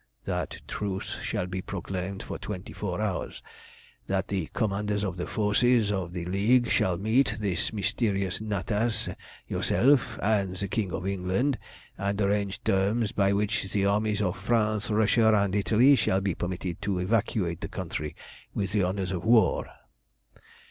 "That 0.25 0.61
truce 0.67 1.19
shall 1.21 1.45
be 1.45 1.61
proclaimed 1.61 2.23
for 2.23 2.39
twenty 2.39 2.73
four 2.73 2.99
hours; 2.99 3.43
that 4.07 4.29
the 4.29 4.49
commanders 4.51 5.03
of 5.03 5.15
the 5.15 5.27
forces 5.27 5.91
of 5.91 6.11
the 6.13 6.25
League 6.25 6.67
shall 6.71 6.97
meet 6.97 7.35
this 7.39 7.71
mysterious 7.71 8.39
Natas, 8.39 9.15
yourself, 9.47 10.17
and 10.19 10.55
the 10.55 10.67
King 10.67 10.91
of 10.91 11.05
England, 11.05 11.59
and 11.99 12.19
arrange 12.19 12.63
terms 12.63 13.11
by 13.11 13.31
which 13.31 13.71
the 13.73 13.85
armies 13.85 14.23
of 14.23 14.39
France, 14.39 14.89
Russia, 14.89 15.35
and 15.35 15.55
Italy 15.55 15.95
shall 15.95 16.19
be 16.19 16.33
permitted 16.33 16.81
to 16.81 16.97
evacuate 16.97 17.61
the 17.61 17.67
country 17.69 18.15
with 18.55 18.71
the 18.71 18.83
honours 18.83 19.11
of 19.11 19.23
war." 19.23 19.67